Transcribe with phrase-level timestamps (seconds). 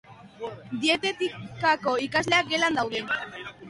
[0.85, 3.09] Dietetikako ikasleak gelan gaude.